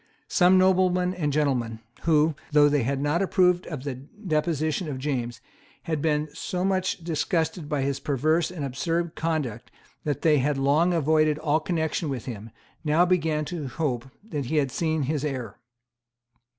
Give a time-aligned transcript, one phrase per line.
[0.29, 5.41] Some noblemen and gentlemen, who, though they had not approved of the deposition of James,
[5.83, 9.69] had been so much disgusted by his perverse and absurd conduct
[10.03, 12.49] that they had long avoided all connection with him,
[12.83, 15.59] now began to hope that he had seen his error.